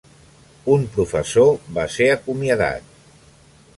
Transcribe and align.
Un 0.75 0.87
professor 0.95 1.53
va 1.77 1.85
ser 1.97 2.07
acomiadat. 2.15 2.91